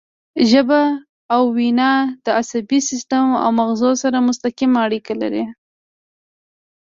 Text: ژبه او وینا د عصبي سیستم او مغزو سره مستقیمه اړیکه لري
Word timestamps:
ژبه 0.49 0.81
او 1.33 1.41
وینا 1.57 1.91
د 2.25 2.27
عصبي 2.39 2.79
سیستم 2.89 3.25
او 3.43 3.49
مغزو 3.59 3.91
سره 4.03 4.17
مستقیمه 4.27 4.79
اړیکه 4.85 5.13
لري 5.21 5.45